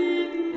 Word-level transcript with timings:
in 0.00 0.49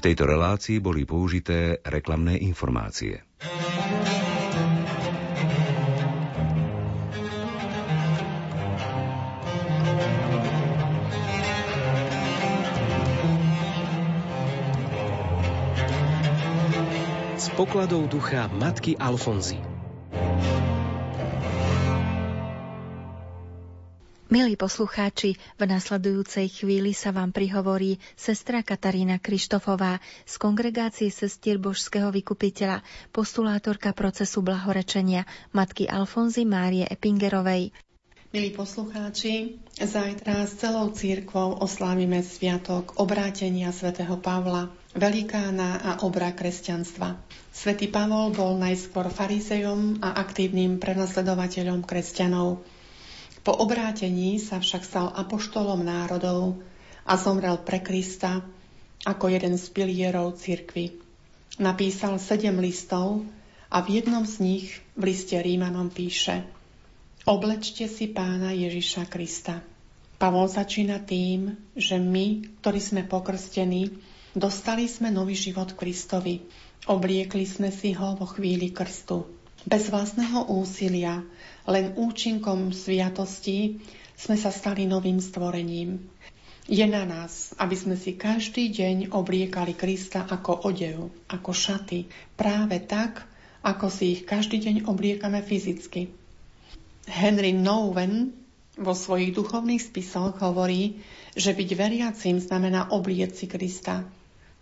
tejto 0.00 0.24
relácii 0.26 0.80
boli 0.80 1.04
použité 1.04 1.78
reklamné 1.84 2.40
informácie. 2.40 3.22
Z 17.34 17.46
pokladov 17.58 18.08
ducha 18.08 18.48
matky 18.48 18.96
Alfonzy. 18.96 19.73
Milí 24.34 24.58
poslucháči, 24.58 25.38
v 25.38 25.62
nasledujúcej 25.62 26.50
chvíli 26.50 26.90
sa 26.90 27.14
vám 27.14 27.30
prihovorí 27.30 28.02
sestra 28.18 28.66
Katarína 28.66 29.22
Krištofová 29.22 30.02
z 30.26 30.34
kongregácie 30.42 31.06
sestier 31.14 31.62
Božského 31.62 32.10
vykupiteľa, 32.10 32.82
postulátorka 33.14 33.94
procesu 33.94 34.42
blahorečenia 34.42 35.22
matky 35.54 35.86
Alfonzy 35.86 36.42
Márie 36.42 36.82
Epingerovej. 36.82 37.70
Milí 38.34 38.50
poslucháči, 38.50 39.62
zajtra 39.78 40.50
s 40.50 40.58
celou 40.58 40.90
církvou 40.90 41.62
oslávime 41.62 42.18
sviatok 42.26 42.98
obrátenia 42.98 43.70
svätého 43.70 44.18
Pavla, 44.18 44.66
velikána 44.98 45.78
a 45.78 45.90
obra 46.02 46.34
kresťanstva. 46.34 47.22
Svetý 47.54 47.86
Pavol 47.86 48.34
bol 48.34 48.58
najskôr 48.58 49.14
farizejom 49.14 50.02
a 50.02 50.18
aktívnym 50.18 50.82
prenasledovateľom 50.82 51.86
kresťanov. 51.86 52.73
Po 53.44 53.52
obrátení 53.52 54.40
sa 54.40 54.56
však 54.56 54.82
stal 54.88 55.06
apoštolom 55.12 55.84
národov 55.84 56.64
a 57.04 57.20
zomrel 57.20 57.60
pre 57.60 57.84
Krista 57.84 58.40
ako 59.04 59.28
jeden 59.28 59.60
z 59.60 59.68
pilierov 59.68 60.40
cirkvy. 60.40 60.96
Napísal 61.60 62.16
sedem 62.16 62.56
listov 62.56 63.20
a 63.68 63.84
v 63.84 64.00
jednom 64.00 64.24
z 64.24 64.34
nich 64.40 64.66
v 64.96 65.12
liste 65.12 65.36
Rímanom 65.36 65.92
píše 65.92 66.40
Oblečte 67.28 67.84
si 67.84 68.08
pána 68.08 68.56
Ježiša 68.56 69.12
Krista. 69.12 69.60
Pavol 70.16 70.48
začína 70.48 71.04
tým, 71.04 71.56
že 71.76 72.00
my, 72.00 72.60
ktorí 72.64 72.80
sme 72.80 73.02
pokrstení, 73.04 73.92
dostali 74.32 74.88
sme 74.88 75.12
nový 75.12 75.36
život 75.36 75.76
Kristovi. 75.76 76.44
Obliekli 76.88 77.44
sme 77.44 77.68
si 77.68 77.92
ho 77.92 78.16
vo 78.16 78.24
chvíli 78.24 78.72
krstu. 78.72 79.43
Bez 79.64 79.88
vlastného 79.88 80.52
úsilia 80.52 81.24
len 81.64 81.96
účinkom 81.96 82.68
sviatosti 82.76 83.80
sme 84.12 84.36
sa 84.36 84.52
stali 84.52 84.84
novým 84.84 85.16
stvorením. 85.18 86.04
Je 86.64 86.84
na 86.84 87.04
nás, 87.04 87.52
aby 87.60 87.76
sme 87.76 87.96
si 87.96 88.16
každý 88.16 88.72
deň 88.72 89.12
obliekali 89.12 89.76
Krista 89.76 90.24
ako 90.24 90.68
odev, 90.68 91.12
ako 91.28 91.50
šaty, 91.52 92.08
práve 92.36 92.80
tak, 92.84 93.24
ako 93.64 93.88
si 93.88 94.16
ich 94.16 94.22
každý 94.28 94.60
deň 94.60 94.88
obliekame 94.88 95.40
fyzicky. 95.40 96.12
Henry 97.04 97.52
Nowen 97.52 98.32
vo 98.80 98.96
svojich 98.96 99.36
duchovných 99.36 99.80
spisoch 99.80 100.40
hovorí, 100.40 101.04
že 101.36 101.52
byť 101.52 101.70
veriacím 101.76 102.36
znamená 102.40 102.92
oblieť 102.92 103.32
si 103.32 103.46
Krista. 103.48 104.04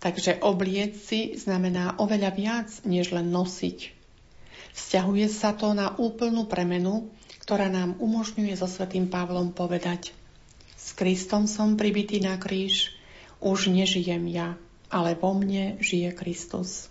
Takže 0.03 0.43
oblieť 0.43 0.99
si 0.99 1.21
znamená 1.39 1.99
oveľa 2.03 2.31
viac, 2.35 2.69
než 2.83 3.15
len 3.15 3.31
nosiť. 3.31 4.02
Vzťahuje 4.73 5.27
sa 5.29 5.53
to 5.53 5.77
na 5.77 5.93
úplnú 6.01 6.49
premenu, 6.49 7.13
ktorá 7.45 7.69
nám 7.69 7.99
umožňuje 8.01 8.55
so 8.57 8.71
svetým 8.71 9.11
Pavlom 9.11 9.53
povedať 9.53 10.17
S 10.79 10.97
Kristom 10.97 11.51
som 11.51 11.77
pribitý 11.77 12.23
na 12.23 12.41
kríž, 12.41 12.95
už 13.43 13.69
nežijem 13.69 14.23
ja, 14.31 14.55
ale 14.89 15.19
vo 15.19 15.35
mne 15.35 15.77
žije 15.83 16.15
Kristus. 16.15 16.87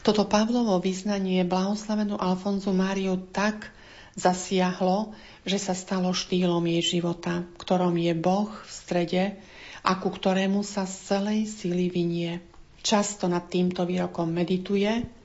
Toto 0.00 0.24
Pavlovo 0.24 0.80
vyznanie 0.80 1.44
blahoslavenú 1.44 2.16
Alfonzu 2.16 2.72
Máriu 2.72 3.20
tak 3.32 3.68
zasiahlo, 4.16 5.12
že 5.44 5.56
sa 5.56 5.72
stalo 5.72 6.12
štýlom 6.12 6.64
jej 6.66 6.98
života, 6.98 7.46
ktorom 7.56 7.96
je 7.96 8.12
Boh 8.16 8.50
v 8.50 8.70
strede 8.70 9.22
a 9.80 9.96
ku 9.96 10.12
ktorému 10.12 10.60
sa 10.60 10.84
z 10.84 10.94
celej 11.08 11.40
sily 11.48 11.88
vynie. 11.88 12.44
Často 12.80 13.28
nad 13.28 13.48
týmto 13.48 13.84
výrokom 13.84 14.28
medituje 14.32 15.19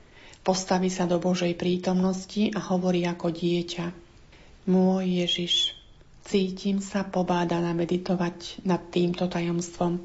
Postaví 0.46 0.94
sa 0.94 1.10
do 1.10 1.18
Božej 1.18 1.58
prítomnosti 1.58 2.54
a 2.54 2.62
hovorí 2.70 3.02
ako 3.02 3.34
dieťa. 3.34 3.90
Môj 4.70 5.26
Ježiš, 5.26 5.74
cítim 6.22 6.78
sa 6.78 7.02
pobádaná 7.02 7.74
meditovať 7.74 8.62
nad 8.62 8.78
týmto 8.94 9.26
tajomstvom, 9.26 9.98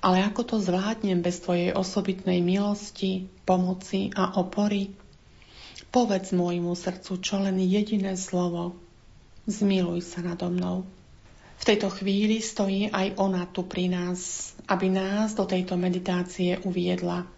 ale 0.00 0.24
ako 0.24 0.40
to 0.48 0.56
zvládnem 0.56 1.20
bez 1.20 1.44
Tvojej 1.44 1.76
osobitnej 1.76 2.40
milosti, 2.40 3.28
pomoci 3.44 4.08
a 4.16 4.40
opory? 4.40 4.96
Povedz 5.92 6.32
môjmu 6.32 6.72
srdcu 6.72 7.20
čo 7.20 7.44
len 7.44 7.60
jediné 7.60 8.16
slovo. 8.16 8.72
Zmiluj 9.44 10.00
sa 10.00 10.24
nado 10.24 10.48
mnou. 10.48 10.88
V 11.60 11.64
tejto 11.68 11.92
chvíli 11.92 12.40
stojí 12.40 12.88
aj 12.88 13.20
ona 13.20 13.44
tu 13.52 13.68
pri 13.68 13.92
nás, 13.92 14.52
aby 14.64 14.88
nás 14.88 15.36
do 15.36 15.44
tejto 15.44 15.76
meditácie 15.76 16.56
uviedla. 16.64 17.33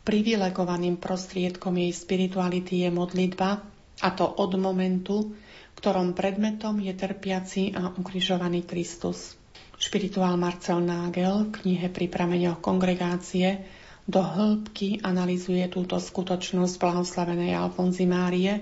Privilegovaným 0.00 0.96
prostriedkom 0.96 1.76
jej 1.76 1.92
spirituality 1.92 2.84
je 2.84 2.90
modlitba, 2.90 3.60
a 4.00 4.08
to 4.16 4.24
od 4.24 4.56
momentu, 4.56 5.36
ktorom 5.76 6.16
predmetom 6.16 6.80
je 6.80 6.96
trpiaci 6.96 7.76
a 7.76 7.92
ukrižovaný 7.92 8.64
Kristus. 8.64 9.36
Špirituál 9.80 10.36
Marcel 10.36 10.80
Nagel 10.84 11.48
v 11.48 11.52
knihe 11.56 11.88
pri 11.88 12.08
prameňoch 12.08 12.60
kongregácie 12.60 13.64
do 14.08 14.20
hĺbky 14.20 15.00
analizuje 15.04 15.64
túto 15.68 15.96
skutočnosť 16.00 16.74
blahoslavenej 16.80 17.56
Alfonzy 17.56 18.04
Márie 18.08 18.60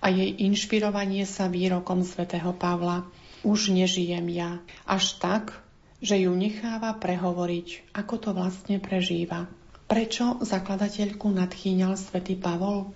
a 0.00 0.06
jej 0.12 0.40
inšpirovanie 0.44 1.24
sa 1.28 1.48
výrokom 1.48 2.04
svätého 2.04 2.52
Pavla 2.56 3.04
Už 3.44 3.70
nežijem 3.70 4.26
ja, 4.28 4.58
až 4.82 5.16
tak, 5.22 5.54
že 6.02 6.18
ju 6.18 6.34
necháva 6.34 6.96
prehovoriť, 6.98 7.94
ako 7.94 8.14
to 8.18 8.30
vlastne 8.34 8.82
prežíva. 8.82 9.46
Prečo 9.88 10.36
zakladateľku 10.44 11.32
nadchýňal 11.32 11.96
svätý 11.96 12.36
Pavol? 12.36 12.92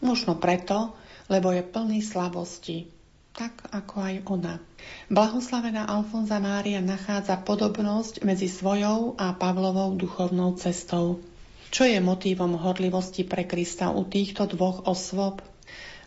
Možno 0.00 0.32
preto, 0.40 0.96
lebo 1.28 1.52
je 1.52 1.60
plný 1.60 2.00
slabosti, 2.00 2.88
tak 3.36 3.68
ako 3.68 3.94
aj 4.00 4.14
ona. 4.32 4.56
Blahoslavená 5.12 5.84
Alfonza 5.84 6.40
Mária 6.40 6.80
nachádza 6.80 7.36
podobnosť 7.44 8.24
medzi 8.24 8.48
svojou 8.48 9.20
a 9.20 9.36
Pavlovou 9.36 9.92
duchovnou 10.00 10.56
cestou. 10.56 11.20
Čo 11.68 11.84
je 11.84 12.00
motívom 12.00 12.56
hodlivosti 12.56 13.20
pre 13.28 13.44
Krista 13.44 13.92
u 13.92 14.08
týchto 14.08 14.48
dvoch 14.48 14.88
osôb? 14.88 15.44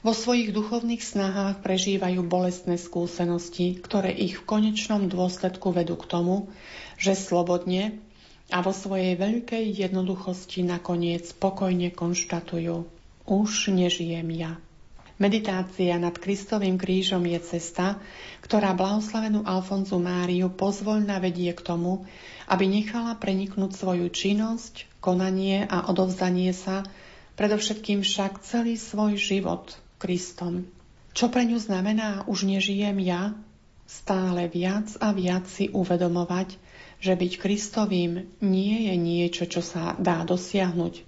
Vo 0.01 0.17
svojich 0.17 0.49
duchovných 0.49 1.03
snahách 1.03 1.61
prežívajú 1.61 2.25
bolestné 2.25 2.81
skúsenosti, 2.81 3.77
ktoré 3.77 4.17
ich 4.17 4.41
v 4.41 4.47
konečnom 4.49 5.05
dôsledku 5.11 5.69
vedú 5.69 5.93
k 5.93 6.09
tomu, 6.09 6.49
že 6.97 7.13
slobodne 7.13 8.01
a 8.47 8.63
vo 8.63 8.71
svojej 8.71 9.19
veľkej 9.19 9.75
jednoduchosti 9.75 10.63
nakoniec 10.63 11.27
spokojne 11.31 11.91
konštatujú 11.91 12.87
už 13.27 13.75
nežijem 13.75 14.31
ja. 14.31 14.55
Meditácia 15.17 15.97
nad 15.97 16.13
Kristovým 16.15 16.77
krížom 16.77 17.25
je 17.25 17.41
cesta, 17.41 17.97
ktorá 18.45 18.77
blahoslavenú 18.77 19.43
Alfonzu 19.43 19.97
Máriu 19.97 20.47
pozvoľna 20.53 21.17
vedie 21.17 21.51
k 21.51 21.65
tomu, 21.65 22.05
aby 22.45 22.69
nechala 22.69 23.17
preniknúť 23.17 23.75
svoju 23.75 24.07
činnosť, 24.13 24.87
konanie 25.01 25.65
a 25.65 25.89
odovzdanie 25.89 26.53
sa, 26.53 26.85
predovšetkým 27.35 28.05
však 28.05 28.45
celý 28.45 28.77
svoj 28.77 29.17
život 29.17 29.75
Kristom. 29.97 30.69
Čo 31.17 31.33
pre 31.33 31.49
ňu 31.49 31.57
znamená 31.57 32.23
už 32.29 32.45
nežijem 32.45 33.01
ja? 33.01 33.33
Stále 33.89 34.45
viac 34.47 34.93
a 35.01 35.11
viac 35.17 35.49
si 35.49 35.73
uvedomovať, 35.73 36.61
že 36.97 37.13
byť 37.13 37.33
Kristovým 37.37 38.25
nie 38.41 38.89
je 38.89 38.95
niečo, 38.97 39.45
čo 39.45 39.61
sa 39.61 39.93
dá 40.01 40.25
dosiahnuť, 40.25 41.05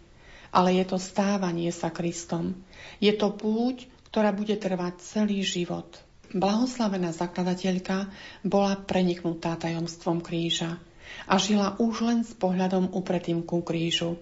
ale 0.54 0.78
je 0.78 0.86
to 0.86 0.98
stávanie 1.02 1.74
sa 1.74 1.90
Kristom. 1.90 2.58
Je 3.02 3.14
to 3.14 3.34
púť, 3.34 3.90
ktorá 4.10 4.34
bude 4.34 4.58
trvať 4.58 5.02
celý 5.02 5.42
život. 5.46 5.86
Blahoslavená 6.30 7.10
zakladateľka 7.10 8.10
bola 8.46 8.78
preniknutá 8.78 9.58
tajomstvom 9.58 10.22
kríža 10.22 10.78
a 11.26 11.42
žila 11.42 11.74
už 11.82 12.06
len 12.06 12.20
s 12.22 12.38
pohľadom 12.38 12.94
upretým 12.94 13.42
ku 13.42 13.66
krížu. 13.66 14.22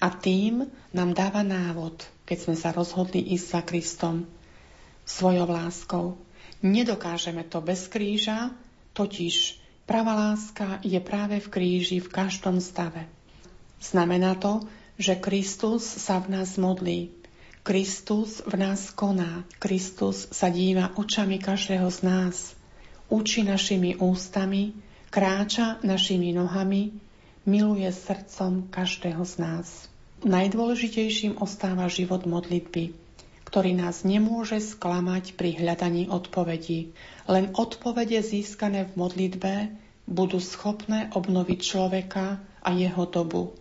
A 0.00 0.08
tým 0.08 0.68
nám 0.96 1.12
dáva 1.12 1.44
návod, 1.44 2.00
keď 2.24 2.48
sme 2.48 2.56
sa 2.56 2.72
rozhodli 2.72 3.20
ísť 3.36 3.46
za 3.46 3.60
Kristom, 3.60 4.16
svojou 5.04 5.44
láskou. 5.44 6.16
Nedokážeme 6.64 7.44
to 7.44 7.60
bez 7.60 7.92
kríža, 7.92 8.56
totiž 8.96 9.63
pravá 9.84 10.32
láska 10.32 10.80
je 10.80 11.00
práve 11.00 11.40
v 11.40 11.48
kríži 11.48 11.98
v 12.00 12.08
každom 12.08 12.60
stave. 12.60 13.08
Znamená 13.80 14.34
to, 14.36 14.64
že 14.96 15.20
Kristus 15.20 15.84
sa 15.84 16.20
v 16.20 16.40
nás 16.40 16.56
modlí, 16.56 17.12
Kristus 17.64 18.44
v 18.44 18.60
nás 18.60 18.92
koná. 18.92 19.44
Kristus 19.56 20.28
sa 20.28 20.52
díva 20.52 20.92
očami 21.00 21.40
každého 21.40 21.88
z 21.88 22.00
nás. 22.04 22.52
Učí 23.08 23.40
našimi 23.40 23.96
ústami, 23.96 24.76
kráča 25.08 25.80
našimi 25.80 26.36
nohami, 26.36 26.92
miluje 27.48 27.88
srdcom 27.88 28.68
každého 28.68 29.24
z 29.24 29.34
nás. 29.40 29.68
Najdôležitejším 30.24 31.40
ostáva 31.40 31.88
život 31.88 32.28
modlitby, 32.28 33.03
ktorý 33.44 33.76
nás 33.76 34.02
nemôže 34.02 34.58
sklamať 34.60 35.36
pri 35.36 35.60
hľadaní 35.60 36.08
odpovedí. 36.08 36.96
Len 37.28 37.52
odpovede 37.54 38.20
získané 38.24 38.88
v 38.88 38.92
modlitbe 38.98 39.52
budú 40.04 40.40
schopné 40.40 41.08
obnoviť 41.12 41.58
človeka 41.60 42.40
a 42.64 42.68
jeho 42.72 43.04
dobu. 43.08 43.56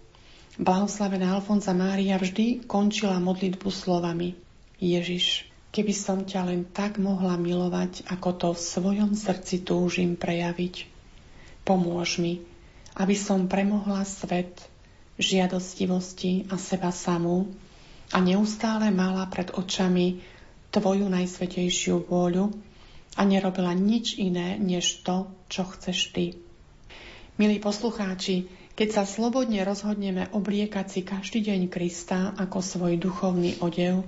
Blahoslavená 0.60 1.34
Alfonza 1.34 1.74
Mária 1.74 2.20
vždy 2.20 2.68
končila 2.70 3.18
modlitbu 3.18 3.70
slovami 3.74 4.38
Ježiš, 4.78 5.50
keby 5.74 5.94
som 5.96 6.22
ťa 6.28 6.42
len 6.46 6.62
tak 6.70 7.02
mohla 7.02 7.40
milovať, 7.40 8.06
ako 8.06 8.30
to 8.38 8.50
v 8.54 8.62
svojom 8.62 9.12
srdci 9.18 9.66
túžim 9.66 10.14
prejaviť. 10.14 10.86
Pomôž 11.66 12.22
mi, 12.22 12.44
aby 12.94 13.16
som 13.18 13.50
premohla 13.50 14.06
svet 14.06 14.54
žiadostivosti 15.18 16.52
a 16.52 16.60
seba 16.62 16.94
samú 16.94 17.50
a 18.14 18.22
neustále 18.22 18.94
mala 18.94 19.26
pred 19.26 19.50
očami 19.50 20.22
Tvoju 20.74 21.06
najsvetejšiu 21.06 22.10
vôľu 22.10 22.50
a 23.14 23.22
nerobila 23.26 23.74
nič 23.78 24.18
iné, 24.18 24.58
než 24.58 25.06
to, 25.06 25.30
čo 25.50 25.70
chceš 25.70 26.14
Ty. 26.14 26.34
Milí 27.38 27.58
poslucháči, 27.62 28.50
keď 28.74 28.90
sa 28.90 29.04
slobodne 29.06 29.62
rozhodneme 29.62 30.34
obliekať 30.34 30.86
si 30.90 31.02
každý 31.06 31.46
deň 31.46 31.70
Krista 31.70 32.34
ako 32.38 32.62
svoj 32.62 32.98
duchovný 32.98 33.62
odev, 33.62 34.02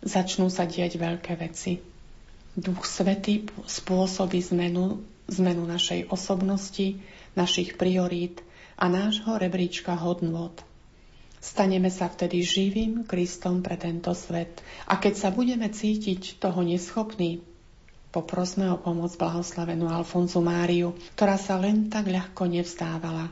začnú 0.00 0.48
sa 0.48 0.64
diať 0.64 0.96
veľké 0.96 1.36
veci. 1.36 1.84
Duch 2.56 2.88
Svetý 2.88 3.44
spôsobí 3.68 4.40
zmenu, 4.52 5.04
zmenu 5.28 5.68
našej 5.68 6.08
osobnosti, 6.08 6.96
našich 7.36 7.76
priorít 7.76 8.40
a 8.80 8.88
nášho 8.88 9.36
rebríčka 9.36 9.92
hodnot. 9.92 10.64
Staneme 11.40 11.92
sa 11.92 12.10
vtedy 12.10 12.42
živým 12.42 13.04
Kristom 13.04 13.62
pre 13.62 13.76
tento 13.78 14.10
svet. 14.12 14.60
A 14.88 14.98
keď 14.98 15.14
sa 15.14 15.28
budeme 15.30 15.68
cítiť 15.70 16.40
toho 16.42 16.64
neschopný, 16.64 17.44
poprosme 18.10 18.68
o 18.72 18.80
pomoc 18.80 19.12
blahoslavenú 19.14 19.92
Alfonzu 19.92 20.40
Máriu, 20.40 20.96
ktorá 21.14 21.36
sa 21.36 21.60
len 21.60 21.92
tak 21.92 22.08
ľahko 22.08 22.48
nevzdávala 22.48 23.28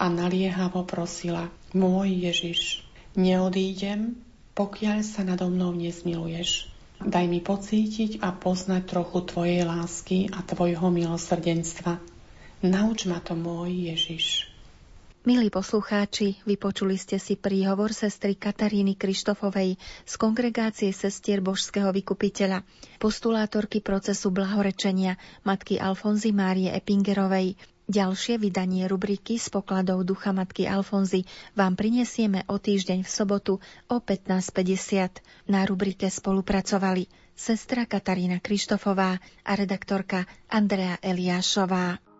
a 0.00 0.04
naliehavo 0.08 0.82
prosila, 0.88 1.52
môj 1.76 2.26
Ježiš, 2.26 2.82
neodídem, 3.14 4.18
pokiaľ 4.56 5.04
sa 5.04 5.22
nado 5.22 5.48
mnou 5.48 5.72
nezmiluješ. 5.76 6.68
Daj 7.02 7.26
mi 7.26 7.42
pocítiť 7.42 8.22
a 8.22 8.30
poznať 8.30 8.86
trochu 8.86 9.26
Tvojej 9.26 9.66
lásky 9.66 10.30
a 10.30 10.38
Tvojho 10.46 10.86
milosrdenstva. 10.86 11.98
Nauč 12.62 13.10
ma 13.10 13.18
to, 13.18 13.34
môj 13.34 13.90
Ježiš. 13.90 14.51
Milí 15.22 15.54
poslucháči, 15.54 16.42
vypočuli 16.42 16.98
ste 16.98 17.14
si 17.22 17.38
príhovor 17.38 17.94
sestry 17.94 18.34
Kataríny 18.34 18.98
Krištofovej 18.98 19.78
z 20.02 20.14
kongregácie 20.18 20.90
sestier 20.90 21.38
Božského 21.38 21.94
vykupiteľa, 21.94 22.66
postulátorky 22.98 23.78
procesu 23.78 24.34
blahorečenia 24.34 25.14
matky 25.46 25.78
Alfonzy 25.78 26.34
Márie 26.34 26.74
Epingerovej, 26.74 27.54
Ďalšie 27.86 28.42
vydanie 28.42 28.90
rubriky 28.90 29.38
z 29.38 29.46
pokladov 29.50 30.02
Ducha 30.02 30.34
Matky 30.34 30.66
Alfonzy 30.66 31.22
vám 31.54 31.78
prinesieme 31.78 32.42
o 32.50 32.58
týždeň 32.58 33.06
v 33.06 33.10
sobotu 33.10 33.62
o 33.90 33.96
15.50. 34.02 35.22
Na 35.50 35.62
rubrike 35.62 36.10
spolupracovali 36.10 37.06
sestra 37.34 37.86
Katarína 37.86 38.42
Krištofová 38.42 39.22
a 39.22 39.52
redaktorka 39.54 40.26
Andrea 40.50 40.98
Eliášová. 40.98 42.11